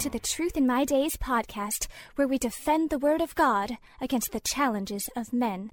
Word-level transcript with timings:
to 0.00 0.08
the 0.08 0.18
Truth 0.18 0.56
in 0.56 0.66
My 0.66 0.86
Days 0.86 1.18
podcast, 1.18 1.86
where 2.14 2.26
we 2.26 2.38
defend 2.38 2.88
the 2.88 2.98
Word 2.98 3.20
of 3.20 3.34
God 3.34 3.76
against 4.00 4.32
the 4.32 4.40
challenges 4.40 5.10
of 5.14 5.30
men. 5.30 5.72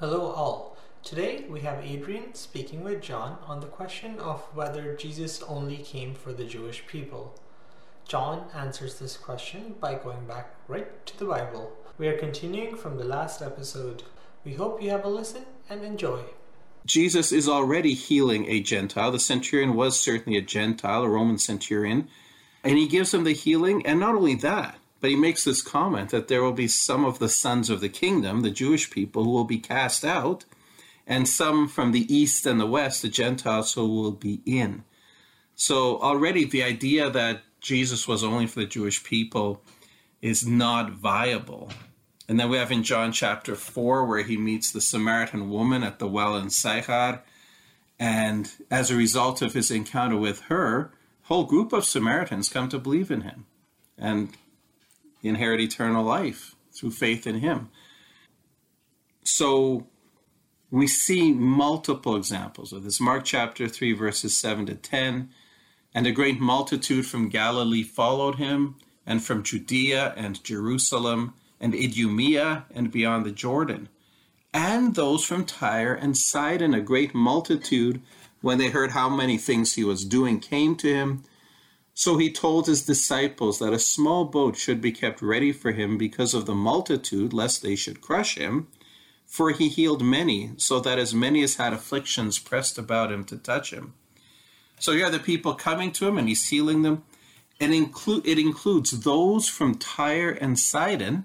Hello, 0.00 0.32
all. 0.32 0.78
Today 1.02 1.44
we 1.46 1.60
have 1.60 1.84
Adrian 1.84 2.32
speaking 2.32 2.82
with 2.82 3.02
John 3.02 3.36
on 3.46 3.60
the 3.60 3.66
question 3.66 4.18
of 4.18 4.40
whether 4.54 4.96
Jesus 4.96 5.42
only 5.42 5.76
came 5.76 6.14
for 6.14 6.32
the 6.32 6.46
Jewish 6.46 6.86
people. 6.86 7.38
John 8.08 8.46
answers 8.54 8.98
this 8.98 9.18
question 9.18 9.74
by 9.78 9.96
going 9.96 10.24
back 10.24 10.54
right 10.66 11.04
to 11.04 11.18
the 11.18 11.26
Bible. 11.26 11.70
We 11.98 12.08
are 12.08 12.16
continuing 12.16 12.76
from 12.76 12.96
the 12.96 13.04
last 13.04 13.42
episode. 13.42 14.04
We 14.42 14.54
hope 14.54 14.82
you 14.82 14.88
have 14.88 15.04
a 15.04 15.08
listen 15.08 15.44
and 15.68 15.84
enjoy. 15.84 16.22
Jesus 16.86 17.30
is 17.30 17.46
already 17.46 17.92
healing 17.92 18.46
a 18.46 18.60
Gentile. 18.60 19.12
The 19.12 19.20
centurion 19.20 19.74
was 19.74 20.00
certainly 20.00 20.38
a 20.38 20.42
Gentile, 20.42 21.02
a 21.02 21.08
Roman 21.10 21.36
centurion. 21.36 22.08
And 22.64 22.78
he 22.78 22.88
gives 22.88 23.12
him 23.12 23.24
the 23.24 23.32
healing. 23.32 23.86
And 23.86 24.00
not 24.00 24.14
only 24.14 24.34
that, 24.36 24.78
but 25.00 25.10
he 25.10 25.16
makes 25.16 25.44
this 25.44 25.60
comment 25.60 26.10
that 26.10 26.28
there 26.28 26.42
will 26.42 26.52
be 26.52 26.66
some 26.66 27.04
of 27.04 27.18
the 27.18 27.28
sons 27.28 27.68
of 27.68 27.80
the 27.80 27.90
kingdom, 27.90 28.40
the 28.40 28.50
Jewish 28.50 28.90
people, 28.90 29.24
who 29.24 29.30
will 29.30 29.44
be 29.44 29.58
cast 29.58 30.04
out, 30.04 30.46
and 31.06 31.28
some 31.28 31.68
from 31.68 31.92
the 31.92 32.12
east 32.12 32.46
and 32.46 32.58
the 32.58 32.66
west, 32.66 33.02
the 33.02 33.08
Gentiles, 33.08 33.74
who 33.74 33.86
will 33.86 34.12
be 34.12 34.40
in. 34.46 34.82
So 35.54 36.00
already 36.00 36.44
the 36.44 36.62
idea 36.62 37.10
that 37.10 37.42
Jesus 37.60 38.08
was 38.08 38.24
only 38.24 38.46
for 38.46 38.60
the 38.60 38.66
Jewish 38.66 39.04
people 39.04 39.62
is 40.22 40.46
not 40.46 40.92
viable. 40.92 41.70
And 42.28 42.40
then 42.40 42.48
we 42.48 42.56
have 42.56 42.72
in 42.72 42.82
John 42.82 43.12
chapter 43.12 43.54
4 43.54 44.06
where 44.06 44.22
he 44.22 44.38
meets 44.38 44.72
the 44.72 44.80
Samaritan 44.80 45.50
woman 45.50 45.82
at 45.84 45.98
the 45.98 46.08
well 46.08 46.36
in 46.36 46.48
Sychar. 46.48 47.22
And 47.98 48.50
as 48.70 48.90
a 48.90 48.96
result 48.96 49.42
of 49.42 49.52
his 49.52 49.70
encounter 49.70 50.16
with 50.16 50.40
her, 50.42 50.92
whole 51.24 51.44
group 51.44 51.72
of 51.72 51.84
Samaritans 51.84 52.48
come 52.48 52.68
to 52.68 52.78
believe 52.78 53.10
in 53.10 53.22
him 53.22 53.46
and 53.98 54.30
inherit 55.22 55.60
eternal 55.60 56.04
life 56.04 56.54
through 56.72 56.90
faith 56.90 57.26
in 57.26 57.40
him. 57.40 57.70
So 59.24 59.86
we 60.70 60.86
see 60.86 61.32
multiple 61.32 62.16
examples 62.16 62.72
of 62.72 62.84
this. 62.84 63.00
Mark 63.00 63.24
chapter 63.24 63.68
3, 63.68 63.92
verses 63.92 64.36
7 64.36 64.66
to 64.66 64.74
10. 64.74 65.30
And 65.94 66.06
a 66.06 66.12
great 66.12 66.40
multitude 66.40 67.06
from 67.06 67.28
Galilee 67.28 67.84
followed 67.84 68.34
him, 68.34 68.76
and 69.06 69.22
from 69.22 69.44
Judea 69.44 70.12
and 70.16 70.42
Jerusalem, 70.42 71.34
and 71.60 71.72
Idumea, 71.72 72.64
and 72.74 72.90
beyond 72.90 73.24
the 73.24 73.30
Jordan. 73.30 73.88
And 74.52 74.94
those 74.94 75.24
from 75.24 75.44
Tyre 75.44 75.94
and 75.94 76.16
Sidon, 76.16 76.74
a 76.74 76.80
great 76.80 77.14
multitude 77.14 78.02
when 78.44 78.58
they 78.58 78.68
heard 78.68 78.90
how 78.90 79.08
many 79.08 79.38
things 79.38 79.72
he 79.72 79.84
was 79.84 80.04
doing, 80.04 80.38
came 80.38 80.76
to 80.76 80.86
him. 80.86 81.24
So 81.94 82.18
he 82.18 82.30
told 82.30 82.66
his 82.66 82.84
disciples 82.84 83.58
that 83.58 83.72
a 83.72 83.78
small 83.78 84.26
boat 84.26 84.54
should 84.54 84.82
be 84.82 84.92
kept 84.92 85.22
ready 85.22 85.50
for 85.50 85.72
him 85.72 85.96
because 85.96 86.34
of 86.34 86.44
the 86.44 86.54
multitude, 86.54 87.32
lest 87.32 87.62
they 87.62 87.74
should 87.74 88.02
crush 88.02 88.36
him. 88.36 88.68
For 89.24 89.52
he 89.52 89.70
healed 89.70 90.02
many, 90.04 90.50
so 90.58 90.78
that 90.80 90.98
as 90.98 91.14
many 91.14 91.42
as 91.42 91.54
had 91.54 91.72
afflictions 91.72 92.38
pressed 92.38 92.76
about 92.76 93.10
him 93.10 93.24
to 93.24 93.38
touch 93.38 93.72
him. 93.72 93.94
So 94.78 94.92
here 94.92 95.06
are 95.06 95.10
the 95.10 95.18
people 95.18 95.54
coming 95.54 95.90
to 95.92 96.06
him, 96.06 96.18
and 96.18 96.28
he's 96.28 96.50
healing 96.50 96.82
them. 96.82 97.02
And 97.58 97.72
include, 97.72 98.26
it 98.26 98.38
includes 98.38 98.90
those 98.90 99.48
from 99.48 99.76
Tyre 99.76 100.32
and 100.32 100.58
Sidon, 100.58 101.24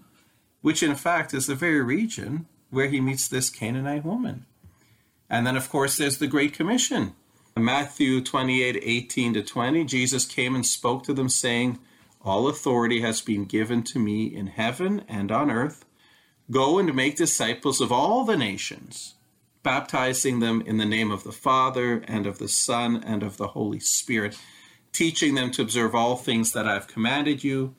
which 0.62 0.82
in 0.82 0.96
fact 0.96 1.34
is 1.34 1.48
the 1.48 1.56
very 1.56 1.82
region 1.82 2.46
where 2.70 2.88
he 2.88 3.02
meets 3.02 3.28
this 3.28 3.50
Canaanite 3.50 4.06
woman. 4.06 4.46
And 5.30 5.46
then, 5.46 5.56
of 5.56 5.70
course, 5.70 5.98
there's 5.98 6.18
the 6.18 6.28
Great 6.28 6.54
Commission. 6.54 7.14
Matthew 7.56 8.22
28 8.22 8.80
18 8.82 9.34
to 9.34 9.44
20, 9.44 9.84
Jesus 9.84 10.26
came 10.26 10.56
and 10.56 10.66
spoke 10.66 11.04
to 11.04 11.14
them, 11.14 11.30
saying, 11.30 11.80
All 12.22 12.48
authority 12.48 13.02
has 13.02 13.22
been 13.22 13.46
given 13.46 13.84
to 13.84 14.00
me 14.00 14.26
in 14.26 14.48
heaven 14.48 15.04
and 15.08 15.32
on 15.32 15.52
earth. 15.52 15.86
Go 16.50 16.80
and 16.80 16.96
make 16.96 17.16
disciples 17.16 17.80
of 17.80 17.92
all 17.92 18.24
the 18.24 18.38
nations, 18.38 19.16
baptizing 19.62 20.40
them 20.40 20.62
in 20.62 20.78
the 20.78 20.86
name 20.86 21.12
of 21.12 21.24
the 21.24 21.32
Father 21.32 22.04
and 22.08 22.26
of 22.26 22.40
the 22.40 22.48
Son 22.48 23.04
and 23.06 23.22
of 23.22 23.38
the 23.38 23.50
Holy 23.50 23.80
Spirit, 23.80 24.38
teaching 24.92 25.36
them 25.36 25.52
to 25.52 25.62
observe 25.62 25.94
all 25.94 26.16
things 26.16 26.54
that 26.54 26.68
I've 26.68 26.88
commanded 26.88 27.44
you. 27.44 27.76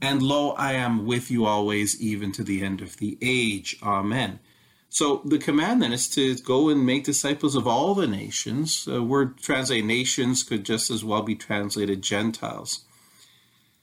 And 0.00 0.22
lo, 0.22 0.52
I 0.52 0.74
am 0.74 1.04
with 1.06 1.30
you 1.30 1.44
always, 1.46 2.00
even 2.00 2.32
to 2.32 2.44
the 2.44 2.62
end 2.62 2.80
of 2.80 2.96
the 2.98 3.18
age. 3.20 3.76
Amen. 3.82 4.40
So 4.88 5.20
the 5.24 5.38
command 5.38 5.82
then 5.82 5.92
is 5.92 6.08
to 6.10 6.36
go 6.36 6.68
and 6.68 6.86
make 6.86 7.04
disciples 7.04 7.54
of 7.54 7.66
all 7.66 7.94
the 7.94 8.06
nations. 8.06 8.84
The 8.84 9.02
word 9.02 9.38
translate 9.38 9.84
nations 9.84 10.42
could 10.42 10.64
just 10.64 10.90
as 10.90 11.04
well 11.04 11.22
be 11.22 11.34
translated 11.34 12.02
Gentiles. 12.02 12.84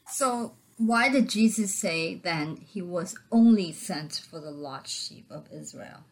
So 0.08 0.54
why 0.78 1.10
did 1.10 1.30
Jesus 1.30 1.74
say 1.74 2.16
then 2.16 2.58
he 2.58 2.82
was 2.82 3.16
only 3.32 3.72
sent 3.72 4.24
for 4.30 4.40
the 4.40 4.52
lost 4.52 4.90
sheep 4.90 5.26
of 5.30 5.48
Israel? 5.52 6.04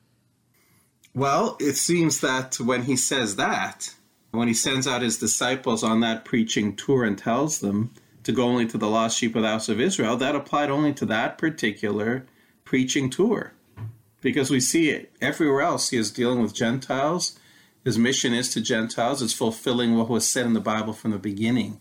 Well, 1.14 1.58
it 1.60 1.76
seems 1.76 2.22
that 2.22 2.60
when 2.60 2.84
he 2.84 2.96
says 2.96 3.36
that, 3.36 3.94
when 4.32 4.48
he 4.48 4.54
sends 4.54 4.88
out 4.88 5.02
his 5.02 5.18
disciples 5.18 5.84
on 5.84 6.00
that 6.02 6.24
preaching 6.24 6.76
tour 6.76 7.04
and 7.04 7.18
tells 7.18 7.60
them 7.60 7.94
to 8.24 8.32
go 8.32 8.44
only 8.44 8.68
to 8.68 8.78
the 8.78 8.88
lost 8.88 9.18
sheep 9.18 9.36
of 9.36 9.42
the 9.42 9.48
house 9.48 9.68
of 9.68 9.82
Israel, 9.82 10.16
that 10.18 10.36
applied 10.36 10.70
only 10.70 10.94
to 10.94 11.06
that 11.08 11.38
particular 11.38 12.26
preaching 12.64 13.10
tour 13.10 13.54
because 14.22 14.50
we 14.50 14.60
see 14.60 14.90
it 14.90 15.12
everywhere 15.20 15.62
else. 15.62 15.90
He 15.90 15.98
is 15.98 16.12
dealing 16.12 16.42
with 16.42 16.54
Gentiles. 16.54 17.38
His 17.84 17.98
mission 17.98 18.34
is 18.34 18.50
to 18.54 18.62
Gentiles. 18.62 19.22
It's 19.22 19.34
fulfilling 19.34 19.98
what 19.98 20.10
was 20.10 20.28
said 20.28 20.46
in 20.46 20.54
the 20.54 20.60
Bible 20.60 20.94
from 20.94 21.12
the 21.12 21.18
beginning 21.18 21.80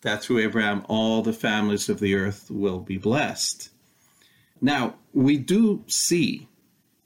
that 0.00 0.22
through 0.22 0.38
Abraham 0.38 0.84
all 0.88 1.22
the 1.22 1.32
families 1.32 1.88
of 1.88 2.00
the 2.00 2.14
earth 2.14 2.50
will 2.50 2.80
be 2.80 2.98
blessed. 2.98 3.70
Now, 4.60 4.94
we 5.12 5.36
do 5.36 5.84
see 5.86 6.48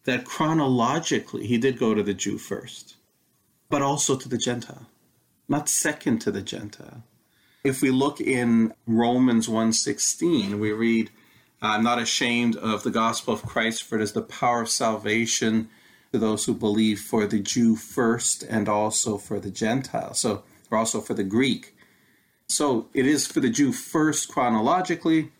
that 0.05 0.25
chronologically 0.25 1.47
he 1.47 1.59
did 1.59 1.79
go 1.79 1.95
to 1.95 2.03
the 2.03 2.15
Jew 2.15 2.39
first, 2.39 2.97
but 3.69 3.83
also 3.83 4.17
to 4.17 4.29
the 4.29 4.39
Gentile, 4.39 4.87
not 5.49 5.69
second 5.69 6.21
to 6.21 6.31
the 6.31 6.43
Gentile. 6.43 7.05
If 7.65 7.83
we 7.83 7.91
look 7.91 8.21
in 8.21 8.73
Romans 8.87 9.49
1:16, 9.49 10.59
we 10.59 10.73
read 10.73 11.11
Uh, 11.61 11.67
I'm 11.67 11.85
not 11.85 12.01
ashamed 12.01 12.57
of 12.57 12.83
the 12.83 12.91
gospel 12.91 13.35
of 13.35 13.43
Christ, 13.43 13.83
for 13.83 13.97
it 13.97 14.03
is 14.03 14.13
the 14.13 14.23
power 14.23 14.63
of 14.63 14.69
salvation 14.69 15.69
to 16.13 16.19
those 16.19 16.47
who 16.47 16.55
believe 16.55 17.01
for 17.01 17.27
the 17.27 17.41
Jew 17.41 17.77
first 17.77 18.43
and 18.43 18.69
also 18.69 19.19
for 19.19 19.41
the 19.41 19.51
Gentile. 19.51 20.15
So, 20.15 20.45
or 20.71 20.79
also 20.79 21.01
for 21.01 21.15
the 21.15 21.25
Greek. 21.25 21.75
So 22.49 22.89
it 22.95 23.07
is 23.07 23.27
for 23.27 23.41
the 23.41 23.51
Jew 23.51 23.73
first 23.73 24.29
chronologically, 24.29 25.33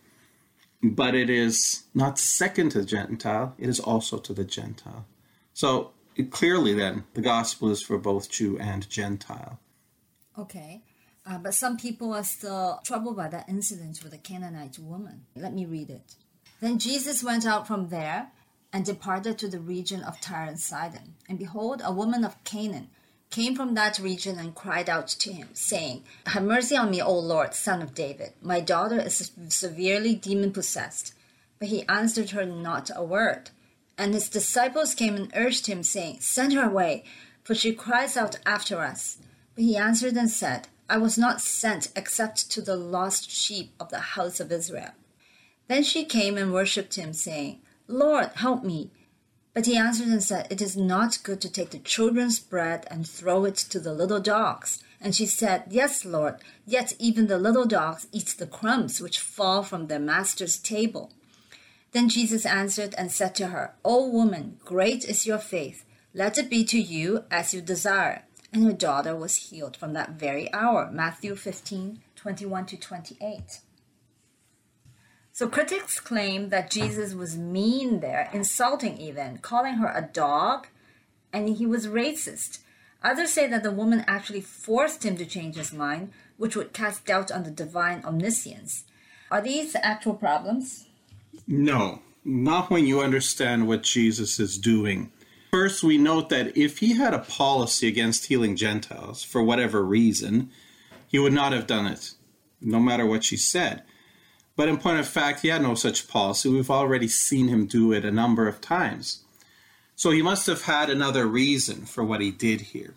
but 0.83 1.15
it 1.15 1.29
is 1.29 1.83
not 1.93 2.19
second 2.19 2.69
to 2.71 2.79
the 2.79 2.85
Gentile, 2.85 3.55
it 3.57 3.67
is 3.67 3.79
also 3.79 4.17
to 4.19 4.33
the 4.33 4.43
Gentile. 4.43 5.05
So 5.53 5.91
it, 6.15 6.31
clearly, 6.31 6.73
then, 6.73 7.05
the 7.13 7.21
gospel 7.21 7.69
is 7.69 7.81
for 7.81 7.97
both 7.97 8.29
Jew 8.29 8.59
and 8.59 8.87
Gentile. 8.89 9.59
Okay. 10.37 10.83
Uh, 11.29 11.37
but 11.37 11.53
some 11.53 11.77
people 11.77 12.11
are 12.13 12.23
still 12.23 12.79
troubled 12.83 13.15
by 13.15 13.27
that 13.27 13.47
incident 13.47 14.01
with 14.01 14.11
the 14.11 14.17
Canaanite 14.17 14.79
woman. 14.79 15.25
Let 15.35 15.53
me 15.53 15.65
read 15.65 15.91
it. 15.91 16.15
Then 16.59 16.79
Jesus 16.79 17.23
went 17.23 17.45
out 17.45 17.67
from 17.67 17.89
there 17.89 18.31
and 18.73 18.83
departed 18.83 19.37
to 19.37 19.47
the 19.47 19.59
region 19.59 20.01
of 20.01 20.19
Tyre 20.19 20.47
and 20.47 20.59
Sidon. 20.59 21.13
And 21.27 21.37
behold, 21.37 21.81
a 21.85 21.93
woman 21.93 22.23
of 22.23 22.43
Canaan 22.45 22.89
came 23.29 23.55
from 23.55 23.75
that 23.75 23.99
region 23.99 24.39
and 24.39 24.55
cried 24.55 24.89
out 24.89 25.07
to 25.07 25.31
him, 25.31 25.49
saying, 25.53 26.03
Have 26.25 26.43
mercy 26.43 26.75
on 26.75 26.89
me, 26.89 26.99
O 26.99 27.17
Lord, 27.17 27.53
son 27.53 27.83
of 27.83 27.93
David. 27.93 28.33
My 28.41 28.59
daughter 28.59 28.99
is 28.99 29.31
severely 29.49 30.15
demon 30.15 30.51
possessed. 30.51 31.13
But 31.59 31.67
he 31.67 31.87
answered 31.87 32.31
her 32.31 32.45
not 32.45 32.89
a 32.95 33.03
word. 33.03 33.51
And 33.99 34.15
his 34.15 34.29
disciples 34.29 34.95
came 34.95 35.15
and 35.15 35.31
urged 35.35 35.67
him, 35.67 35.83
saying, 35.83 36.21
Send 36.21 36.53
her 36.53 36.67
away, 36.67 37.03
for 37.43 37.53
she 37.53 37.73
cries 37.73 38.17
out 38.17 38.39
after 38.47 38.79
us. 38.79 39.17
But 39.53 39.63
he 39.63 39.77
answered 39.77 40.15
and 40.15 40.31
said, 40.31 40.69
I 40.89 40.97
was 40.97 41.19
not 41.19 41.39
sent 41.39 41.91
except 41.95 42.49
to 42.49 42.61
the 42.61 42.75
lost 42.75 43.29
sheep 43.29 43.73
of 43.79 43.89
the 43.89 43.99
house 43.99 44.39
of 44.39 44.51
Israel. 44.51 44.91
Then 45.67 45.83
she 45.83 46.03
came 46.03 46.35
and 46.35 46.51
worshipped 46.51 46.95
him, 46.95 47.13
saying, 47.13 47.61
Lord, 47.87 48.31
help 48.35 48.63
me. 48.63 48.89
But 49.53 49.67
he 49.67 49.77
answered 49.77 50.07
and 50.07 50.23
said, 50.23 50.47
It 50.49 50.63
is 50.63 50.75
not 50.75 51.21
good 51.21 51.41
to 51.41 51.51
take 51.51 51.69
the 51.69 51.77
children's 51.77 52.39
bread 52.39 52.87
and 52.89 53.07
throw 53.07 53.45
it 53.45 53.55
to 53.57 53.79
the 53.79 53.93
little 53.93 54.19
dogs. 54.19 54.83
And 54.99 55.15
she 55.15 55.27
said, 55.27 55.65
Yes, 55.69 56.05
Lord, 56.05 56.37
yet 56.65 56.93
even 56.97 57.27
the 57.27 57.37
little 57.37 57.65
dogs 57.65 58.07
eat 58.11 58.35
the 58.39 58.47
crumbs 58.47 58.99
which 58.99 59.19
fall 59.19 59.61
from 59.61 59.87
their 59.87 59.99
master's 59.99 60.57
table. 60.57 61.11
Then 61.91 62.09
Jesus 62.09 62.47
answered 62.47 62.95
and 62.97 63.11
said 63.11 63.35
to 63.35 63.47
her, 63.47 63.75
O 63.85 64.07
woman, 64.07 64.57
great 64.65 65.05
is 65.05 65.27
your 65.27 65.37
faith. 65.37 65.85
Let 66.15 66.39
it 66.39 66.49
be 66.49 66.63
to 66.65 66.79
you 66.79 67.25
as 67.29 67.53
you 67.53 67.61
desire 67.61 68.23
and 68.51 68.63
her 68.63 68.73
daughter 68.73 69.15
was 69.15 69.35
healed 69.35 69.77
from 69.77 69.93
that 69.93 70.11
very 70.11 70.51
hour. 70.53 70.89
Matthew 70.91 71.35
15 71.35 72.01
21 72.15 72.65
to 72.65 72.77
28. 72.77 73.61
So 75.31 75.47
critics 75.47 76.01
claim 76.01 76.49
that 76.49 76.69
Jesus 76.69 77.13
was 77.13 77.37
mean 77.37 78.01
there, 78.01 78.29
insulting 78.33 78.97
even, 78.97 79.37
calling 79.37 79.75
her 79.75 79.87
a 79.87 80.01
dog, 80.01 80.67
and 81.31 81.47
he 81.47 81.65
was 81.65 81.87
racist. 81.87 82.59
Others 83.01 83.31
say 83.31 83.47
that 83.47 83.63
the 83.63 83.71
woman 83.71 84.03
actually 84.05 84.41
forced 84.41 85.03
him 85.03 85.15
to 85.15 85.25
change 85.25 85.55
his 85.55 85.71
mind, 85.71 86.11
which 86.35 86.57
would 86.57 86.73
cast 86.73 87.05
doubt 87.05 87.31
on 87.31 87.43
the 87.43 87.51
divine 87.51 88.03
omniscience. 88.03 88.83
Are 89.31 89.41
these 89.41 89.75
actual 89.81 90.15
problems? 90.15 90.87
No, 91.47 92.01
not 92.25 92.69
when 92.69 92.85
you 92.85 92.99
understand 92.99 93.65
what 93.65 93.83
Jesus 93.83 94.41
is 94.41 94.57
doing. 94.57 95.09
First, 95.51 95.83
we 95.83 95.97
note 95.97 96.29
that 96.29 96.55
if 96.55 96.77
he 96.77 96.93
had 96.93 97.13
a 97.13 97.19
policy 97.19 97.87
against 97.87 98.27
healing 98.27 98.55
Gentiles 98.55 99.23
for 99.23 99.41
whatever 99.41 99.83
reason, 99.83 100.51
he 101.07 101.17
would 101.17 101.33
not 101.33 101.53
have 101.53 101.65
done 101.65 101.87
it, 101.87 102.13
no 102.61 102.79
matter 102.79 103.05
what 103.05 103.23
she 103.23 103.35
said. 103.37 103.83
But 104.55 104.69
in 104.69 104.77
point 104.77 104.99
of 104.99 105.07
fact, 105.07 105.41
he 105.41 105.47
had 105.47 105.61
no 105.61 105.73
such 105.73 106.07
policy. 106.07 106.49
We've 106.49 106.69
already 106.69 107.07
seen 107.07 107.47
him 107.47 107.65
do 107.65 107.91
it 107.93 108.05
a 108.05 108.11
number 108.11 108.47
of 108.47 108.61
times. 108.61 109.23
So 109.95 110.11
he 110.11 110.21
must 110.21 110.47
have 110.47 110.63
had 110.63 110.89
another 110.89 111.25
reason 111.25 111.85
for 111.85 112.03
what 112.03 112.21
he 112.21 112.29
did 112.29 112.61
here. 112.61 112.93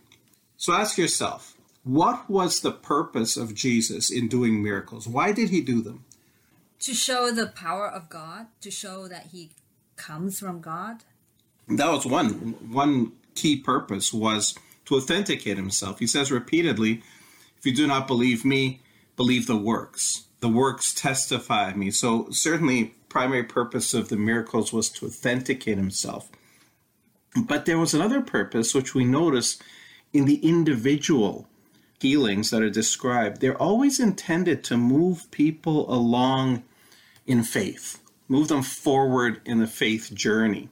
So 0.57 0.73
ask 0.73 0.99
yourself, 0.99 1.57
what 1.85 2.29
was 2.29 2.61
the 2.61 2.71
purpose 2.71 3.37
of 3.37 3.55
Jesus 3.55 4.11
in 4.11 4.29
doing 4.29 4.63
miracles? 4.63 5.09
Why 5.09 5.33
did 5.33 5.51
he 5.51 5.61
do 5.61 5.83
them? 5.83 6.05
To 6.81 6.95
show 6.95 7.31
the 7.31 7.47
power 7.47 7.89
of 7.89 8.09
God, 8.09 8.47
to 8.61 8.71
show 8.71 9.09
that 9.09 9.27
he 9.33 9.51
comes 9.97 10.39
from 10.39 10.61
God. 10.61 11.05
That 11.69 11.91
was 11.91 12.07
one 12.07 12.31
one 12.71 13.13
key 13.35 13.57
purpose 13.57 14.13
was 14.13 14.55
to 14.87 14.97
authenticate 14.97 15.57
himself. 15.57 15.99
He 15.99 16.07
says 16.07 16.31
repeatedly, 16.31 17.03
if 17.59 17.67
you 17.67 17.75
do 17.75 17.87
not 17.87 18.07
believe 18.07 18.45
me, 18.45 18.81
believe 19.17 19.47
the 19.47 19.57
works. 19.57 20.25
The 20.41 20.49
works 20.49 20.93
testify 20.93 21.73
me. 21.75 21.91
So 21.91 22.29
certainly 22.31 22.95
primary 23.09 23.45
purpose 23.45 23.95
of 23.95 24.09
the 24.09 24.17
miracles 24.17 24.73
was 24.73 24.89
to 24.91 25.07
authenticate 25.07 25.77
himself. 25.77 26.31
But 27.37 27.65
there 27.65 27.79
was 27.79 27.95
another 27.95 28.21
purpose 28.21 28.75
which 28.75 28.95
we 28.95 29.05
notice 29.05 29.59
in 30.13 30.25
the 30.25 30.37
individual 30.37 31.49
healings 32.01 32.51
that 32.51 32.63
are 32.63 32.71
described. 32.71 33.41
They're 33.41 33.57
always 33.57 34.01
intended 34.01 34.65
to 34.65 34.77
move 34.77 35.31
people 35.31 35.93
along 35.93 36.65
in 37.27 37.45
faith, 37.45 38.03
move 38.29 38.49
them 38.49 38.63
forward 38.63 39.41
in 39.45 39.61
the 39.61 39.67
faith 39.67 40.13
journey. 40.13 40.69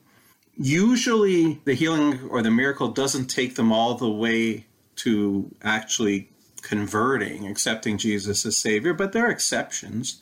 Usually, 0.63 1.59
the 1.65 1.73
healing 1.73 2.29
or 2.29 2.43
the 2.43 2.51
miracle 2.51 2.89
doesn't 2.89 3.29
take 3.29 3.55
them 3.55 3.73
all 3.73 3.95
the 3.95 4.11
way 4.11 4.67
to 4.97 5.51
actually 5.63 6.29
converting, 6.61 7.47
accepting 7.47 7.97
Jesus 7.97 8.45
as 8.45 8.59
Savior, 8.59 8.93
but 8.93 9.13
there 9.13 9.27
are 9.27 9.31
exceptions. 9.31 10.21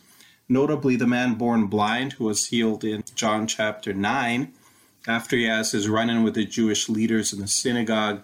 Notably, 0.48 0.94
the 0.94 1.08
man 1.08 1.34
born 1.34 1.66
blind 1.66 2.12
who 2.12 2.26
was 2.26 2.46
healed 2.46 2.84
in 2.84 3.02
John 3.16 3.48
chapter 3.48 3.92
9, 3.92 4.52
after 5.08 5.36
he 5.36 5.46
has 5.46 5.72
his 5.72 5.88
run 5.88 6.08
in 6.08 6.22
with 6.22 6.34
the 6.34 6.44
Jewish 6.44 6.88
leaders 6.88 7.32
in 7.32 7.40
the 7.40 7.48
synagogue, 7.48 8.22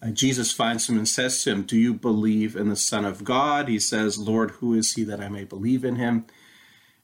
uh, 0.00 0.08
Jesus 0.08 0.52
finds 0.52 0.88
him 0.88 0.96
and 0.96 1.06
says 1.06 1.42
to 1.42 1.50
him, 1.50 1.64
Do 1.64 1.76
you 1.76 1.92
believe 1.92 2.56
in 2.56 2.70
the 2.70 2.76
Son 2.76 3.04
of 3.04 3.24
God? 3.24 3.68
He 3.68 3.78
says, 3.78 4.16
Lord, 4.16 4.52
who 4.52 4.72
is 4.72 4.94
he 4.94 5.04
that 5.04 5.20
I 5.20 5.28
may 5.28 5.44
believe 5.44 5.84
in 5.84 5.96
him? 5.96 6.24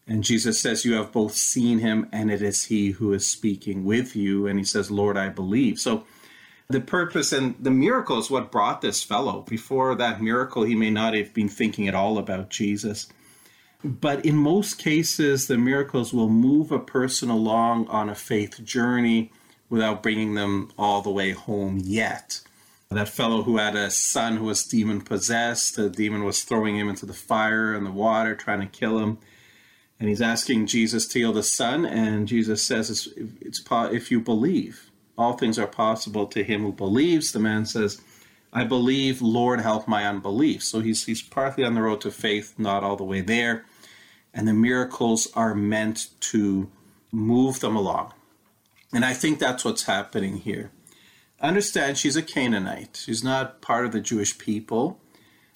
And 0.08 0.24
Jesus 0.24 0.58
says, 0.58 0.86
You 0.86 0.94
have 0.94 1.12
both 1.12 1.34
seen 1.34 1.78
him, 1.80 2.08
and 2.10 2.30
it 2.30 2.40
is 2.40 2.64
he 2.64 2.92
who 2.92 3.12
is 3.12 3.26
speaking 3.26 3.84
with 3.84 4.16
you. 4.16 4.46
And 4.46 4.58
he 4.58 4.64
says, 4.64 4.90
Lord, 4.90 5.18
I 5.18 5.28
believe. 5.28 5.78
So 5.78 6.06
the 6.68 6.80
purpose 6.80 7.30
and 7.32 7.54
the 7.60 7.70
miracle 7.70 8.18
is 8.18 8.30
what 8.30 8.50
brought 8.50 8.80
this 8.80 9.02
fellow. 9.02 9.42
Before 9.42 9.94
that 9.94 10.22
miracle, 10.22 10.64
he 10.64 10.74
may 10.74 10.90
not 10.90 11.14
have 11.14 11.34
been 11.34 11.48
thinking 11.48 11.86
at 11.86 11.94
all 11.94 12.16
about 12.16 12.48
Jesus. 12.48 13.08
But 13.84 14.24
in 14.24 14.34
most 14.34 14.78
cases, 14.78 15.46
the 15.46 15.58
miracles 15.58 16.12
will 16.12 16.30
move 16.30 16.72
a 16.72 16.80
person 16.80 17.28
along 17.28 17.86
on 17.88 18.08
a 18.08 18.14
faith 18.14 18.64
journey 18.64 19.30
without 19.68 20.02
bringing 20.02 20.34
them 20.34 20.70
all 20.78 21.02
the 21.02 21.10
way 21.10 21.32
home 21.32 21.80
yet. 21.84 22.40
That 22.90 23.10
fellow 23.10 23.42
who 23.42 23.58
had 23.58 23.76
a 23.76 23.90
son 23.90 24.38
who 24.38 24.44
was 24.44 24.64
demon 24.64 25.02
possessed, 25.02 25.76
the 25.76 25.90
demon 25.90 26.24
was 26.24 26.42
throwing 26.42 26.78
him 26.78 26.88
into 26.88 27.04
the 27.04 27.12
fire 27.12 27.74
and 27.74 27.84
the 27.84 27.90
water, 27.90 28.34
trying 28.34 28.60
to 28.60 28.66
kill 28.66 28.98
him 28.98 29.18
and 30.00 30.08
he's 30.08 30.22
asking 30.22 30.66
Jesus 30.66 31.06
to 31.08 31.18
heal 31.18 31.32
the 31.32 31.42
son, 31.42 31.84
and 31.84 32.28
Jesus 32.28 32.62
says, 32.62 32.90
"It's, 32.90 33.08
it's 33.40 33.64
if 33.92 34.10
you 34.10 34.20
believe, 34.20 34.90
all 35.16 35.34
things 35.34 35.58
are 35.58 35.66
possible 35.66 36.26
to 36.26 36.44
him 36.44 36.62
who 36.62 36.72
believes." 36.72 37.32
The 37.32 37.40
man 37.40 37.66
says, 37.66 38.00
"I 38.52 38.64
believe, 38.64 39.20
Lord, 39.20 39.60
help 39.60 39.88
my 39.88 40.06
unbelief." 40.06 40.62
So 40.62 40.80
he's 40.80 41.06
he's 41.06 41.22
partly 41.22 41.64
on 41.64 41.74
the 41.74 41.82
road 41.82 42.00
to 42.02 42.10
faith, 42.10 42.54
not 42.58 42.84
all 42.84 42.96
the 42.96 43.04
way 43.04 43.20
there, 43.20 43.64
and 44.32 44.46
the 44.46 44.52
miracles 44.52 45.28
are 45.34 45.54
meant 45.54 46.08
to 46.20 46.70
move 47.10 47.60
them 47.60 47.74
along, 47.74 48.12
and 48.92 49.04
I 49.04 49.14
think 49.14 49.38
that's 49.38 49.64
what's 49.64 49.84
happening 49.84 50.38
here. 50.38 50.70
Understand, 51.40 51.98
she's 51.98 52.16
a 52.16 52.22
Canaanite. 52.22 53.02
She's 53.04 53.22
not 53.22 53.62
part 53.62 53.86
of 53.86 53.92
the 53.92 54.00
Jewish 54.00 54.38
people 54.38 55.00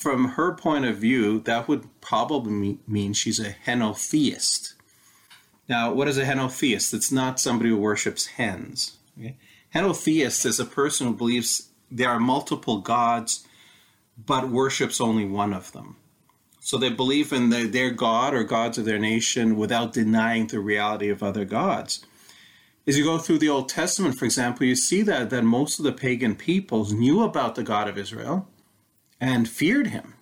from 0.02 0.30
her 0.30 0.52
point 0.52 0.84
of 0.84 0.96
view, 0.96 1.38
that 1.40 1.68
would 1.68 1.88
probably 2.00 2.80
mean 2.88 3.12
she's 3.12 3.38
a 3.38 3.54
henotheist. 3.66 4.74
Now, 5.68 5.92
what 5.92 6.08
is 6.08 6.18
a 6.18 6.24
henotheist? 6.24 6.92
It's 6.92 7.12
not 7.12 7.38
somebody 7.38 7.70
who 7.70 7.76
worships 7.76 8.26
hens. 8.26 8.98
Okay? 9.16 9.36
Henotheist 9.72 10.44
is 10.44 10.58
a 10.58 10.64
person 10.64 11.06
who 11.06 11.14
believes 11.14 11.68
there 11.88 12.10
are 12.10 12.18
multiple 12.18 12.78
gods, 12.78 13.46
but 14.18 14.50
worships 14.50 15.00
only 15.00 15.24
one 15.24 15.52
of 15.52 15.70
them. 15.70 15.96
So 16.58 16.78
they 16.78 16.90
believe 16.90 17.32
in 17.32 17.50
the, 17.50 17.64
their 17.66 17.90
God 17.90 18.34
or 18.34 18.42
gods 18.42 18.78
of 18.78 18.84
their 18.84 18.98
nation 18.98 19.56
without 19.56 19.92
denying 19.92 20.48
the 20.48 20.58
reality 20.60 21.10
of 21.10 21.22
other 21.22 21.44
gods. 21.44 22.04
As 22.86 22.98
you 22.98 23.04
go 23.04 23.18
through 23.18 23.38
the 23.38 23.48
Old 23.48 23.68
Testament, 23.68 24.16
for 24.16 24.24
example, 24.24 24.66
you 24.66 24.74
see 24.74 25.02
that, 25.02 25.30
that 25.30 25.44
most 25.44 25.78
of 25.78 25.84
the 25.84 25.92
pagan 25.92 26.34
peoples 26.34 26.92
knew 26.92 27.22
about 27.22 27.54
the 27.54 27.62
God 27.62 27.88
of 27.88 27.96
Israel 27.96 28.48
and 29.22 29.48
feared 29.48 29.86
him. 29.86 30.14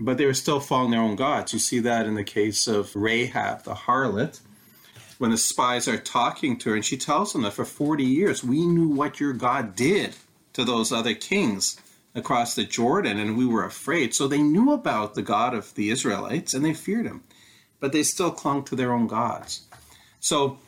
But 0.00 0.16
they 0.16 0.24
were 0.24 0.32
still 0.32 0.60
following 0.60 0.92
their 0.92 1.00
own 1.00 1.14
gods. 1.14 1.52
You 1.52 1.58
see 1.58 1.78
that 1.80 2.06
in 2.06 2.14
the 2.14 2.24
case 2.24 2.66
of 2.66 2.96
Rahab, 2.96 3.64
the 3.64 3.74
harlot, 3.74 4.40
when 5.18 5.30
the 5.30 5.36
spies 5.36 5.86
are 5.86 5.98
talking 5.98 6.56
to 6.58 6.70
her, 6.70 6.74
and 6.74 6.84
she 6.84 6.96
tells 6.96 7.34
them 7.34 7.42
that 7.42 7.52
for 7.52 7.66
40 7.66 8.02
years 8.02 8.42
we 8.42 8.66
knew 8.66 8.88
what 8.88 9.20
your 9.20 9.34
God 9.34 9.76
did 9.76 10.16
to 10.54 10.64
those 10.64 10.90
other 10.90 11.12
kings 11.12 11.78
across 12.14 12.54
the 12.54 12.64
Jordan, 12.64 13.18
and 13.18 13.36
we 13.36 13.44
were 13.44 13.64
afraid. 13.64 14.14
So 14.14 14.26
they 14.26 14.42
knew 14.42 14.72
about 14.72 15.14
the 15.14 15.22
God 15.22 15.52
of 15.52 15.74
the 15.74 15.90
Israelites 15.90 16.54
and 16.54 16.64
they 16.64 16.72
feared 16.72 17.04
him, 17.04 17.22
but 17.78 17.92
they 17.92 18.02
still 18.02 18.30
clung 18.30 18.64
to 18.64 18.74
their 18.74 18.94
own 18.94 19.06
gods. 19.06 19.66
So 20.18 20.58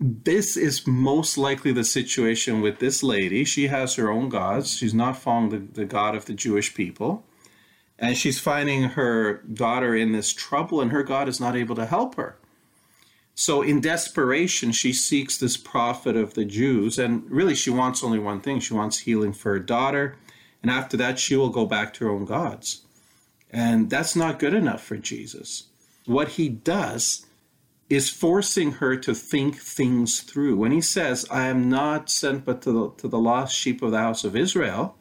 this 0.00 0.56
is 0.56 0.86
most 0.86 1.36
likely 1.36 1.72
the 1.72 1.84
situation 1.84 2.60
with 2.60 2.78
this 2.78 3.02
lady. 3.02 3.44
She 3.44 3.66
has 3.66 3.94
her 3.96 4.10
own 4.10 4.28
gods. 4.28 4.76
She's 4.76 4.94
not 4.94 5.18
following 5.18 5.48
the, 5.50 5.58
the 5.58 5.84
God 5.84 6.14
of 6.14 6.26
the 6.26 6.34
Jewish 6.34 6.74
people. 6.74 7.24
And 7.98 8.16
she's 8.16 8.38
finding 8.38 8.84
her 8.90 9.42
daughter 9.42 9.96
in 9.96 10.12
this 10.12 10.32
trouble, 10.32 10.80
and 10.80 10.92
her 10.92 11.02
God 11.02 11.28
is 11.28 11.40
not 11.40 11.56
able 11.56 11.74
to 11.74 11.86
help 11.86 12.14
her. 12.14 12.36
So, 13.34 13.62
in 13.62 13.80
desperation, 13.80 14.70
she 14.72 14.92
seeks 14.92 15.36
this 15.36 15.56
prophet 15.56 16.16
of 16.16 16.34
the 16.34 16.44
Jews. 16.44 16.98
And 16.98 17.28
really, 17.28 17.56
she 17.56 17.70
wants 17.70 18.04
only 18.04 18.18
one 18.20 18.40
thing 18.40 18.60
she 18.60 18.74
wants 18.74 19.00
healing 19.00 19.32
for 19.32 19.52
her 19.52 19.58
daughter. 19.58 20.16
And 20.62 20.70
after 20.70 20.96
that, 20.96 21.18
she 21.18 21.36
will 21.36 21.50
go 21.50 21.66
back 21.66 21.92
to 21.94 22.04
her 22.04 22.10
own 22.10 22.24
gods. 22.24 22.82
And 23.50 23.90
that's 23.90 24.14
not 24.14 24.38
good 24.38 24.54
enough 24.54 24.82
for 24.82 24.96
Jesus. 24.96 25.64
What 26.04 26.30
he 26.30 26.48
does 26.48 27.26
is 27.88 28.10
forcing 28.10 28.72
her 28.72 28.96
to 28.96 29.14
think 29.14 29.56
things 29.56 30.20
through. 30.20 30.56
When 30.56 30.72
he 30.72 30.80
says, 30.80 31.26
I 31.30 31.46
am 31.46 31.70
not 31.70 32.10
sent 32.10 32.44
but 32.44 32.60
to 32.62 32.72
the, 32.72 32.90
to 32.98 33.08
the 33.08 33.18
lost 33.18 33.56
sheep 33.56 33.82
of 33.82 33.92
the 33.92 33.98
house 33.98 34.24
of 34.24 34.36
Israel, 34.36 34.96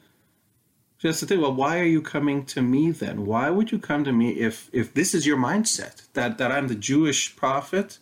she 0.97 1.07
has 1.07 1.19
to 1.19 1.25
think, 1.25 1.41
well, 1.41 1.53
why 1.53 1.79
are 1.79 1.85
you 1.85 2.01
coming 2.01 2.45
to 2.45 2.61
me 2.61 2.91
then? 2.91 3.25
Why 3.25 3.49
would 3.49 3.71
you 3.71 3.77
come 3.77 4.03
to 4.05 4.13
me 4.13 4.29
if, 4.31 4.69
if 4.71 4.93
this 4.93 5.13
is 5.13 5.27
your 5.27 5.37
mindset, 5.37 6.07
that, 6.13 6.37
that 6.37 6.51
I'm 6.51 6.69
the 6.69 6.75
Jewish 6.75 7.35
prophet, 7.35 7.99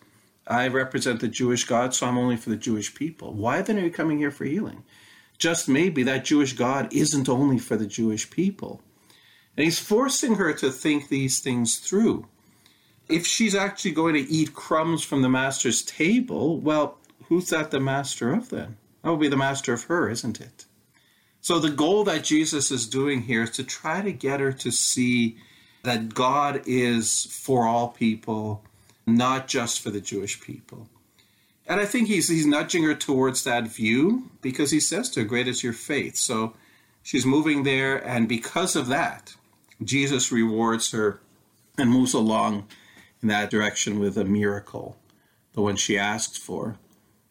I 0.47 0.67
represent 0.67 1.19
the 1.19 1.27
Jewish 1.27 1.65
God, 1.65 1.93
so 1.93 2.05
I'm 2.07 2.17
only 2.17 2.37
for 2.37 2.51
the 2.51 2.55
Jewish 2.55 2.93
people? 2.93 3.33
Why 3.33 3.61
then 3.61 3.77
are 3.77 3.83
you 3.83 3.91
coming 3.91 4.19
here 4.19 4.31
for 4.31 4.45
healing? 4.45 4.83
Just 5.37 5.67
maybe 5.67 6.03
that 6.03 6.23
Jewish 6.23 6.53
God 6.53 6.93
isn't 6.93 7.27
only 7.27 7.57
for 7.57 7.75
the 7.75 7.87
Jewish 7.87 8.29
people. 8.29 8.81
And 9.57 9.65
he's 9.65 9.79
forcing 9.79 10.35
her 10.35 10.53
to 10.53 10.71
think 10.71 11.09
these 11.09 11.39
things 11.39 11.77
through 11.77 12.27
if 13.07 13.25
she's 13.25 13.55
actually 13.55 13.91
going 13.91 14.13
to 14.15 14.31
eat 14.31 14.53
crumbs 14.53 15.03
from 15.03 15.21
the 15.21 15.29
master's 15.29 15.83
table, 15.83 16.59
well, 16.59 16.97
who's 17.27 17.49
that 17.49 17.71
the 17.71 17.79
master 17.79 18.33
of 18.33 18.49
then? 18.49 18.77
That 19.03 19.11
would 19.11 19.19
be 19.19 19.27
the 19.27 19.37
master 19.37 19.73
of 19.73 19.83
her, 19.83 20.09
isn't 20.09 20.41
it? 20.41 20.65
So 21.41 21.59
the 21.59 21.69
goal 21.69 22.03
that 22.05 22.23
Jesus 22.23 22.71
is 22.71 22.87
doing 22.87 23.21
here 23.21 23.43
is 23.43 23.51
to 23.51 23.63
try 23.63 24.01
to 24.01 24.11
get 24.11 24.39
her 24.39 24.51
to 24.53 24.71
see 24.71 25.37
that 25.83 26.15
God 26.15 26.63
is 26.65 27.25
for 27.25 27.67
all 27.67 27.89
people, 27.89 28.63
not 29.05 29.47
just 29.47 29.79
for 29.79 29.91
the 29.91 30.01
Jewish 30.01 30.41
people. 30.41 30.89
And 31.67 31.79
I 31.79 31.85
think 31.85 32.07
he's 32.07 32.27
he's 32.29 32.45
nudging 32.45 32.83
her 32.83 32.95
towards 32.95 33.43
that 33.43 33.67
view 33.67 34.29
because 34.41 34.71
he 34.71 34.79
says 34.79 35.09
to 35.11 35.21
her, 35.21 35.25
Great 35.25 35.47
is 35.47 35.63
your 35.63 35.73
faith. 35.73 36.15
So 36.15 36.55
she's 37.03 37.25
moving 37.25 37.63
there, 37.63 37.97
and 37.97 38.27
because 38.27 38.75
of 38.75 38.87
that, 38.87 39.35
Jesus 39.83 40.31
rewards 40.31 40.91
her 40.91 41.19
and 41.77 41.89
moves 41.91 42.13
along 42.13 42.67
in 43.25 43.29
that 43.29 43.49
direction 43.49 43.97
with 43.97 44.19
a 44.19 44.23
miracle, 44.23 44.95
the 45.53 45.61
one 45.61 45.75
she 45.75 45.97
asked 45.97 46.37
for. 46.37 46.77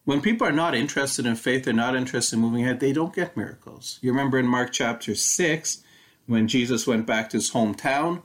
When 0.03 0.19
people 0.19 0.45
are 0.45 0.51
not 0.51 0.75
interested 0.75 1.25
in 1.25 1.37
faith, 1.37 1.63
they're 1.63 1.73
not 1.73 1.95
interested 1.95 2.35
in 2.35 2.41
moving 2.41 2.63
ahead, 2.63 2.81
they 2.81 2.91
don't 2.91 3.15
get 3.15 3.37
miracles. 3.37 3.97
You 4.01 4.11
remember 4.11 4.37
in 4.37 4.45
Mark 4.45 4.73
chapter 4.73 5.15
6, 5.15 5.83
when 6.25 6.49
Jesus 6.49 6.85
went 6.85 7.05
back 7.05 7.29
to 7.29 7.37
his 7.37 7.51
hometown 7.51 8.23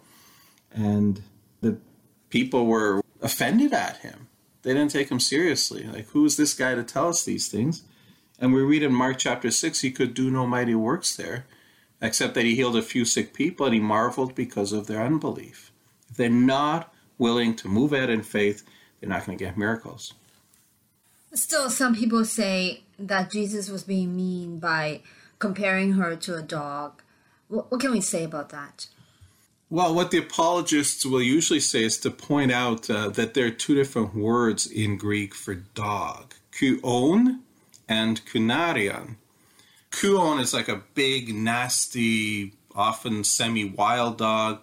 and 0.73 1.23
the 1.61 1.79
people 2.29 2.67
were 2.67 3.03
offended 3.23 3.73
at 3.73 3.99
him. 3.99 4.27
They 4.63 4.75
didn't 4.75 4.91
take 4.91 5.09
him 5.09 5.21
seriously. 5.21 5.85
Like, 5.85 6.09
who 6.09 6.25
is 6.25 6.37
this 6.37 6.55
guy 6.55 6.75
to 6.75 6.83
tell 6.83 7.09
us 7.09 7.25
these 7.25 7.47
things? 7.47 7.85
And 8.41 8.53
we 8.53 8.63
read 8.63 8.83
in 8.83 8.93
Mark 8.93 9.19
chapter 9.19 9.53
6, 9.53 9.81
he 9.81 9.93
could 9.93 10.15
do 10.15 10.29
no 10.29 10.45
mighty 10.45 10.75
works 10.75 11.15
there, 11.15 11.47
except 12.03 12.35
that 12.35 12.45
he 12.45 12.57
healed 12.57 12.77
a 12.77 12.83
few 12.83 13.05
sick 13.05 13.33
people 13.33 13.67
and 13.67 13.75
he 13.77 13.81
marveled 13.81 14.35
because 14.35 14.73
of 14.73 14.89
their 14.89 15.03
unbelief. 15.03 15.71
If 16.11 16.17
they're 16.17 16.31
not 16.31 16.93
willing 17.21 17.55
to 17.57 17.69
move 17.69 17.93
out 17.93 18.11
in 18.11 18.23
faith, 18.23 18.65
they're 18.99 19.09
not 19.09 19.27
going 19.27 19.39
to 19.39 19.45
get 19.45 19.57
miracles. 19.57 20.15
Still, 21.33 21.71
some 21.71 21.95
people 21.95 22.25
say 22.25 22.83
that 22.99 23.31
Jesus 23.31 23.71
was 23.71 23.85
being 23.85 24.17
mean 24.17 24.59
by 24.59 25.03
comparing 25.39 25.93
her 25.93 26.17
to 26.17 26.37
a 26.37 26.43
dog. 26.43 27.03
What, 27.49 27.71
what 27.71 27.81
can 27.81 27.93
we 27.93 28.01
say 28.01 28.25
about 28.25 28.49
that? 28.49 28.87
Well, 29.69 29.95
what 29.95 30.11
the 30.11 30.19
apologists 30.19 31.07
will 31.07 31.23
usually 31.23 31.61
say 31.61 31.85
is 31.85 31.99
to 31.99 32.11
point 32.11 32.51
out 32.51 32.91
uh, 32.91 33.11
that 33.11 33.35
there 33.35 33.47
are 33.47 33.51
two 33.51 33.77
different 33.77 34.17
words 34.17 34.67
in 34.67 34.97
Greek 34.97 35.33
for 35.33 35.55
dog 35.55 36.35
kuon 36.53 37.41
and 37.89 38.25
kunarion. 38.27 39.17
Kuon 39.93 40.41
is 40.41 40.53
like 40.53 40.69
a 40.69 40.83
big, 40.95 41.35
nasty, 41.35 42.55
often 42.75 43.25
semi 43.25 43.65
wild 43.65 44.19
dog. 44.19 44.61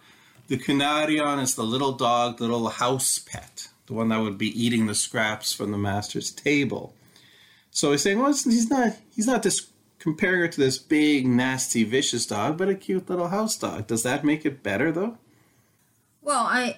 The 0.47 0.57
kunarion 0.57 1.41
is 1.41 1.55
the 1.55 1.63
little 1.63 1.91
dog, 1.91 2.37
the 2.37 2.45
little 2.45 2.69
house 2.69 3.19
pet, 3.19 3.67
the 3.87 3.93
one 3.93 4.09
that 4.09 4.21
would 4.21 4.37
be 4.37 4.47
eating 4.47 4.87
the 4.87 4.95
scraps 4.95 5.53
from 5.53 5.71
the 5.71 5.77
master's 5.77 6.31
table. 6.31 6.93
So 7.71 7.91
he's 7.91 8.01
saying, 8.01 8.19
well, 8.19 8.33
he's 8.33 8.69
not 8.69 8.95
he's 9.15 9.27
not 9.27 9.43
this 9.43 9.67
comparing 9.99 10.39
her 10.39 10.47
to 10.47 10.59
this 10.59 10.77
big, 10.77 11.27
nasty, 11.27 11.83
vicious 11.83 12.25
dog, 12.25 12.57
but 12.57 12.69
a 12.69 12.75
cute 12.75 13.09
little 13.09 13.27
house 13.27 13.57
dog. 13.57 13.87
Does 13.87 14.03
that 14.03 14.23
make 14.23 14.45
it 14.45 14.63
better, 14.63 14.91
though? 14.91 15.17
Well, 16.21 16.45
I 16.45 16.77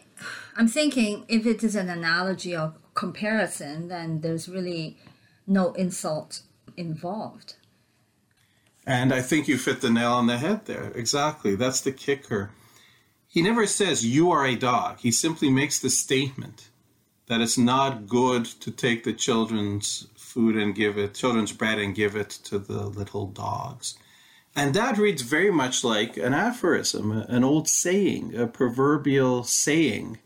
I'm 0.56 0.68
thinking 0.68 1.26
if 1.28 1.46
it 1.46 1.64
is 1.64 1.76
an 1.76 1.90
analogy 1.90 2.56
or 2.56 2.74
comparison, 2.96 3.88
then 3.88 4.22
there's 4.22 4.50
really 4.50 4.98
no 5.48 5.74
insult 5.74 6.42
involved. 6.76 7.56
And 8.86 9.14
I 9.14 9.22
think 9.22 9.48
you 9.48 9.58
fit 9.58 9.82
the 9.82 9.90
nail 9.90 10.14
on 10.14 10.28
the 10.28 10.38
head 10.38 10.66
there. 10.66 10.92
Exactly. 10.96 11.56
That's 11.56 11.82
the 11.82 11.92
kicker. 11.92 12.50
He 13.32 13.44
never 13.44 13.68
says, 13.68 14.04
You 14.04 14.32
are 14.32 14.46
a 14.46 14.56
dog. 14.56 15.00
He 15.00 15.12
simply 15.12 15.52
makes 15.52 15.80
the 15.80 15.92
statement 15.92 16.70
that 17.28 17.42
it's 17.42 17.60
not 17.60 18.08
good 18.08 18.44
to 18.44 18.72
take 18.72 19.04
the 19.04 19.14
children's 19.14 20.08
food 20.18 20.56
and 20.56 20.74
give 20.74 20.98
it, 20.98 21.14
children's 21.14 21.52
bread 21.52 21.78
and 21.78 21.94
give 21.94 22.16
it 22.16 22.32
to 22.46 22.58
the 22.58 22.88
little 22.88 23.28
dogs. 23.28 24.00
And 24.56 24.74
that 24.74 24.98
reads 24.98 25.22
very 25.22 25.52
much 25.52 25.84
like 25.84 26.18
an 26.18 26.34
aphorism, 26.34 27.12
an 27.12 27.44
old 27.44 27.68
saying, 27.68 28.36
a 28.36 28.48
proverbial 28.48 29.44
saying. 29.44 30.18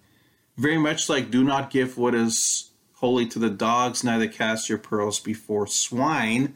Very 0.55 0.77
much 0.77 1.09
like, 1.09 1.29
Do 1.29 1.43
not 1.43 1.71
give 1.71 1.97
what 1.97 2.15
is 2.15 2.69
holy 2.93 3.25
to 3.27 3.37
the 3.37 3.49
dogs, 3.49 4.01
neither 4.05 4.29
cast 4.29 4.69
your 4.69 4.77
pearls 4.77 5.19
before 5.19 5.67
swine 5.67 6.53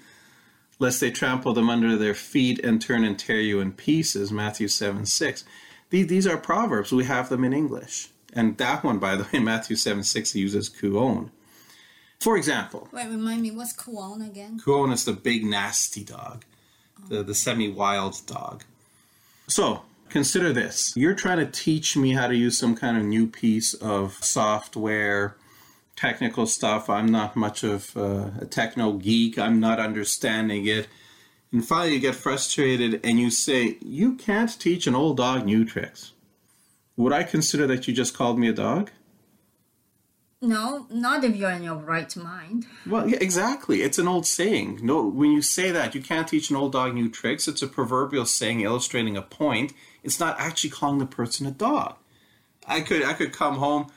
lest 0.79 1.01
they 1.01 1.11
trample 1.11 1.53
them 1.53 1.69
under 1.69 1.97
their 1.97 2.13
feet 2.13 2.59
and 2.63 2.81
turn 2.81 3.03
and 3.03 3.17
tear 3.17 3.39
you 3.39 3.59
in 3.59 3.71
pieces. 3.71 4.31
Matthew 4.31 4.67
7 4.67 5.05
6. 5.05 5.43
These 5.89 6.27
are 6.27 6.37
proverbs. 6.37 6.91
We 6.91 7.05
have 7.05 7.29
them 7.29 7.43
in 7.43 7.53
English. 7.53 8.09
And 8.33 8.57
that 8.57 8.83
one, 8.83 8.99
by 8.99 9.15
the 9.15 9.27
way, 9.31 9.39
Matthew 9.43 9.75
7 9.75 10.03
6, 10.03 10.35
uses 10.35 10.69
kuon. 10.69 11.31
For 12.19 12.35
example, 12.35 12.89
wait, 12.91 13.07
remind 13.07 13.41
me, 13.41 13.51
what's 13.51 13.73
kuon 13.73 14.27
again? 14.27 14.59
Kuon 14.59 14.91
is 14.91 15.05
the 15.05 15.13
big, 15.13 15.45
nasty 15.45 16.03
dog, 16.03 16.43
the, 17.09 17.21
the 17.23 17.35
semi 17.35 17.69
wild 17.69 18.21
dog. 18.25 18.63
So, 19.47 19.83
consider 20.09 20.51
this 20.51 20.93
you're 20.95 21.13
trying 21.13 21.37
to 21.37 21.45
teach 21.45 21.95
me 21.95 22.13
how 22.13 22.27
to 22.27 22.35
use 22.35 22.57
some 22.57 22.75
kind 22.75 22.97
of 22.97 23.03
new 23.03 23.27
piece 23.27 23.73
of 23.75 24.13
software 24.23 25.35
technical 25.95 26.45
stuff. 26.45 26.89
I'm 26.89 27.07
not 27.07 27.35
much 27.35 27.63
of 27.63 27.95
uh, 27.97 28.29
a 28.39 28.45
techno 28.45 28.93
geek. 28.93 29.37
I'm 29.37 29.59
not 29.59 29.79
understanding 29.79 30.65
it. 30.65 30.87
And 31.51 31.65
finally, 31.65 31.93
you 31.93 31.99
get 31.99 32.15
frustrated 32.15 32.99
and 33.03 33.19
you 33.19 33.31
say, 33.31 33.77
You 33.81 34.15
can't 34.15 34.59
teach 34.59 34.87
an 34.87 34.95
old 34.95 35.17
dog 35.17 35.45
new 35.45 35.65
tricks. 35.65 36.11
Would 36.97 37.13
I 37.13 37.23
consider 37.23 37.67
that 37.67 37.87
you 37.87 37.93
just 37.93 38.15
called 38.15 38.39
me 38.39 38.47
a 38.47 38.53
dog? 38.53 38.91
No, 40.41 40.85
not 40.91 41.23
if 41.23 41.35
you're 41.35 41.51
in 41.51 41.63
your 41.63 41.77
right 41.77 42.15
mind. 42.15 42.67
Well, 42.85 43.09
yeah, 43.09 43.17
exactly. 43.19 43.81
It's 43.81 43.97
an 43.97 44.07
old 44.07 44.27
saying. 44.27 44.81
No, 44.83 45.07
when 45.07 45.31
you 45.31 45.41
say 45.41 45.71
that 45.71 45.95
you 45.95 46.01
can't 46.01 46.27
teach 46.27 46.51
an 46.51 46.55
old 46.55 46.73
dog 46.73 46.93
new 46.93 47.09
tricks, 47.09 47.47
it's 47.47 47.63
a 47.63 47.67
proverbial 47.67 48.25
saying 48.25 48.61
illustrating 48.61 49.17
a 49.17 49.23
point. 49.23 49.73
It's 50.03 50.19
not 50.19 50.39
actually 50.39 50.69
calling 50.69 50.99
the 50.99 51.07
person 51.07 51.47
a 51.47 51.51
dog. 51.51 51.95
I 52.67 52.81
could 52.81 53.03
I 53.03 53.13
could 53.13 53.31
come 53.31 53.55
home 53.55 53.87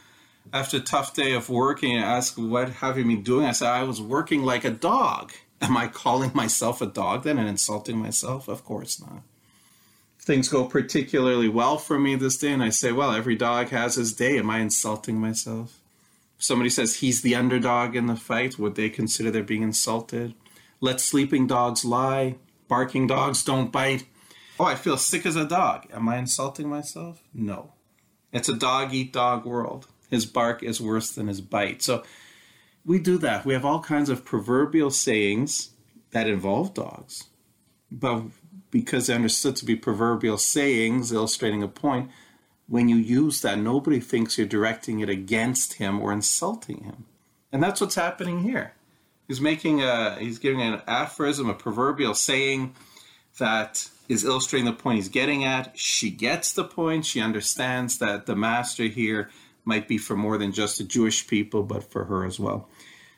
after 0.53 0.79
a 0.79 0.81
tough 0.81 1.13
day 1.13 1.33
of 1.33 1.51
working 1.51 1.95
and 1.95 2.05
ask, 2.05 2.37
What 2.37 2.71
have 2.71 2.97
you 2.97 3.05
been 3.05 3.23
doing? 3.23 3.45
I 3.47 3.53
said, 3.53 3.69
I 3.69 3.83
was 3.83 4.01
working 4.01 4.43
like 4.43 4.65
a 4.65 4.71
dog. 4.71 5.33
Am 5.61 5.77
I 5.77 5.89
calling 5.89 6.31
myself 6.35 6.81
a 6.81 6.87
dog 6.87 7.25
then 7.25 7.39
and 7.39 7.49
insulting 7.49 7.99
myself? 7.99 8.49
Of 8.49 8.65
course 8.65 9.01
not. 9.01 9.23
Things 10.19 10.49
go 10.49 10.65
particularly 10.65 11.49
well 11.49 11.79
for 11.79 11.99
me 11.99 12.15
this 12.15 12.37
day, 12.37 12.53
and 12.53 12.63
I 12.63 12.71
say, 12.71 12.93
Well, 12.93 13.13
every 13.13 13.37
dog 13.37 13.69
has 13.69 13.95
his 13.95 14.13
day. 14.13 14.39
Am 14.39 14.51
I 14.51 14.59
insulting 14.59 15.19
myself? 15.19 15.81
If 16.39 16.45
somebody 16.45 16.71
says 16.71 16.97
he's 16.97 17.23
the 17.23 17.35
underdog 17.35 17.95
in 17.95 18.07
the 18.07 18.17
fight, 18.17 18.59
would 18.59 18.75
they 18.75 18.89
consider 18.89 19.31
they're 19.31 19.43
being 19.43 19.63
insulted? 19.63 20.35
Let 20.81 21.01
sleeping 21.01 21.47
dogs 21.47 21.85
lie, 21.85 22.37
barking 22.69 23.07
dogs 23.07 23.45
don't 23.45 23.71
bite. 23.71 24.05
Oh, 24.59 24.65
I 24.65 24.75
feel 24.75 24.97
sick 24.97 25.27
as 25.27 25.37
a 25.37 25.47
dog. 25.47 25.87
Am 25.93 26.09
I 26.09 26.19
insulting 26.19 26.69
myself? 26.69 27.23
No. 27.35 27.73
It's 28.33 28.49
a 28.49 28.57
dog 28.57 28.95
eat 28.95 29.13
dog 29.13 29.45
world 29.45 29.87
his 30.11 30.27
bark 30.27 30.63
is 30.63 30.81
worse 30.81 31.11
than 31.13 31.29
his 31.29 31.41
bite. 31.41 31.83
So 31.83 32.03
we 32.85 32.99
do 32.99 33.19
that. 33.19 33.45
We 33.45 33.55
have 33.55 33.65
all 33.65 33.81
kinds 33.81 34.09
of 34.09 34.25
proverbial 34.25 34.91
sayings 34.91 35.71
that 36.11 36.29
involve 36.29 36.75
dogs. 36.75 37.25
But 37.91 38.23
because 38.71 39.07
they're 39.07 39.17
understood 39.17 39.57
to 39.57 39.65
be 39.65 39.77
proverbial 39.77 40.39
sayings 40.39 41.13
illustrating 41.13 41.63
a 41.63 41.69
point, 41.69 42.11
when 42.69 42.89
you 42.89 42.97
use 42.97 43.41
that, 43.43 43.59
nobody 43.59 43.99
thinks 43.99 44.39
you're 44.39 44.47
directing 44.47 45.01
it 45.01 45.09
against 45.09 45.75
him 45.75 46.01
or 46.01 46.13
insulting 46.13 46.85
him. 46.85 47.07
And 47.53 47.63
that's 47.63 47.81
what's 47.81 47.97
happening 47.97 48.43
here. 48.43 48.75
He's 49.27 49.41
making 49.41 49.83
a 49.83 50.17
he's 50.19 50.39
giving 50.39 50.61
an 50.61 50.81
aphorism, 50.87 51.49
a 51.49 51.55
proverbial 51.55 52.15
saying 52.15 52.75
that 53.39 53.89
is 54.09 54.25
illustrating 54.25 54.67
the 54.67 54.73
point 54.73 54.97
he's 54.97 55.09
getting 55.09 55.45
at. 55.45 55.79
She 55.79 56.11
gets 56.11 56.53
the 56.53 56.65
point. 56.65 57.07
She 57.07 57.21
understands 57.21 57.99
that 57.99 58.27
the 58.27 58.37
master 58.37 58.85
here 58.85 59.31
might 59.65 59.89
be 59.89 59.99
for 59.99 60.17
more 60.17 60.39
than 60.39 60.53
just 60.53 60.79
the 60.79 60.85
Jewish 60.85 61.27
people, 61.27 61.63
but 61.63 61.85
for 61.85 62.05
her 62.05 62.25
as 62.25 62.39
well. 62.39 62.69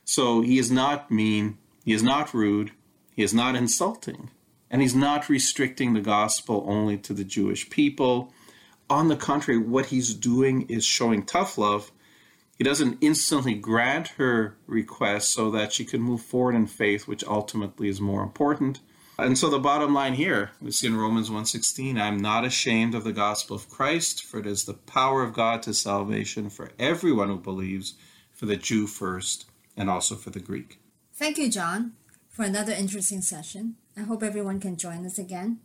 So 0.05 0.41
he 0.41 0.59
is 0.59 0.71
not 0.71 1.11
mean, 1.11 1.59
he 1.85 1.93
is 1.93 2.03
not 2.03 2.35
rude, 2.35 2.73
he 3.15 3.23
is 3.23 3.35
not 3.35 3.57
insulting, 3.57 4.31
and 4.71 4.83
he's 4.83 4.95
not 4.95 5.29
restricting 5.29 5.93
the 5.93 6.01
gospel 6.01 6.65
only 6.67 6.99
to 6.99 7.13
the 7.13 7.25
Jewish 7.25 7.71
people. 7.71 8.33
On 8.91 9.09
the 9.09 9.17
contrary, 9.17 9.59
what 9.59 9.87
he's 9.87 10.15
doing 10.15 10.63
is 10.63 10.85
showing 10.85 11.25
tough 11.25 11.57
love. 11.57 11.93
He 12.59 12.65
doesn't 12.65 12.99
instantly 13.01 13.55
grant 13.55 14.09
her 14.19 14.57
request 14.67 15.31
so 15.31 15.51
that 15.51 15.73
she 15.73 15.85
can 15.85 16.01
move 16.01 16.23
forward 16.23 16.55
in 16.55 16.67
faith, 16.67 17.09
which 17.09 17.25
ultimately 17.25 17.89
is 17.89 18.01
more 18.01 18.23
important. 18.23 18.81
And 19.19 19.37
so 19.37 19.51
the 19.51 19.59
bottom 19.59 19.93
line 19.93 20.15
here, 20.15 20.51
we 20.61 20.71
see 20.71 20.87
in 20.87 20.97
Romans 20.97 21.31
1:16, 21.31 22.01
I'm 22.01 22.19
not 22.19 22.45
ashamed 22.45 22.95
of 22.95 23.05
the 23.05 23.13
gospel 23.13 23.55
of 23.55 23.69
Christ, 23.69 24.25
for 24.25 24.41
it 24.41 24.47
is 24.47 24.65
the 24.65 24.75
power 24.75 25.23
of 25.23 25.35
God 25.35 25.63
to 25.65 25.75
salvation 25.75 26.49
for 26.49 26.71
everyone 26.79 27.29
who 27.29 27.39
believes, 27.39 27.95
for 28.33 28.47
the 28.47 28.57
Jew 28.57 28.87
first 28.87 29.45
and 29.77 29.89
also 29.89 30.17
for 30.17 30.31
the 30.31 30.41
Greek. 30.41 30.81
Thank 31.15 31.39
you, 31.39 31.51
John, 31.51 31.93
for 32.29 32.45
another 32.45 32.73
interesting 32.73 33.23
session. 33.23 33.77
I 33.97 34.01
hope 34.01 34.23
everyone 34.23 34.61
can 34.61 34.77
join 34.77 35.05
us 35.07 35.19
again. 35.19 35.61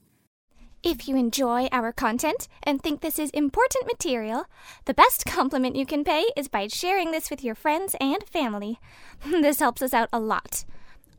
If 0.83 1.07
you 1.07 1.15
enjoy 1.15 1.67
our 1.71 1.91
content 1.91 2.47
and 2.63 2.81
think 2.81 3.01
this 3.01 3.17
is 3.17 3.31
important 3.31 3.87
material, 3.87 4.45
the 4.85 4.93
best 4.93 5.25
compliment 5.25 5.75
you 5.75 5.85
can 5.85 6.03
pay 6.03 6.25
is 6.37 6.47
by 6.47 6.67
sharing 6.67 7.11
this 7.11 7.29
with 7.29 7.43
your 7.43 7.55
friends 7.55 7.95
and 7.99 8.23
family. 8.23 8.79
This 9.25 9.59
helps 9.59 9.81
us 9.81 9.93
out 9.93 10.09
a 10.13 10.19
lot. 10.19 10.65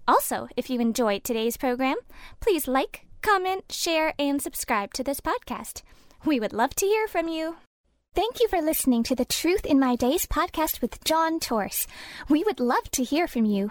Also, 0.09 0.49
if 0.57 0.71
you 0.71 0.81
enjoyed 0.81 1.23
today's 1.23 1.59
program, 1.59 1.97
please 2.41 2.67
like, 2.67 3.05
comment, 3.21 3.65
share, 3.71 4.15
and 4.19 4.41
subscribe 4.41 4.95
to 4.95 5.05
this 5.05 5.21
podcast. 5.21 5.83
We 6.25 6.41
would 6.41 6.55
love 6.55 6.75
to 6.77 6.87
hear 6.87 7.07
from 7.07 7.29
you. 7.29 7.57
Thank 8.15 8.41
you 8.41 8.49
for 8.49 8.62
listening 8.62 9.03
to 9.03 9.15
the 9.15 9.27
Truth 9.27 9.67
in 9.67 9.79
My 9.79 9.97
Days 9.97 10.25
podcast 10.25 10.81
with 10.81 11.05
John 11.05 11.38
Tors. 11.38 11.87
We 12.27 12.43
would 12.43 12.59
love 12.59 12.91
to 12.93 13.05
hear 13.05 13.29
from 13.29 13.45
you. 13.45 13.71